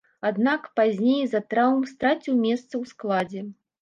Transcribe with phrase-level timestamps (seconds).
[0.27, 3.45] Аднак, пазней з-за траўм страціў месца ў складзе.